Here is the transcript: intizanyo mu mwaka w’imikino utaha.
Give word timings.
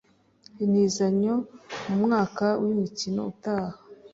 intizanyo 0.63 1.35
mu 1.87 1.95
mwaka 2.03 2.45
w’imikino 2.63 3.19
utaha. 3.31 3.77